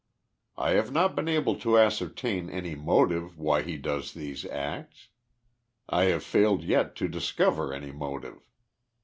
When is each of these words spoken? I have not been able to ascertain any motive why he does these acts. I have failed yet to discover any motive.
I 0.57 0.71
have 0.71 0.91
not 0.91 1.15
been 1.15 1.27
able 1.27 1.55
to 1.59 1.77
ascertain 1.77 2.49
any 2.49 2.73
motive 2.73 3.37
why 3.37 3.61
he 3.61 3.77
does 3.77 4.15
these 4.15 4.45
acts. 4.47 5.09
I 5.87 6.05
have 6.05 6.23
failed 6.23 6.63
yet 6.63 6.95
to 6.95 7.07
discover 7.07 7.71
any 7.71 7.91
motive. 7.91 8.39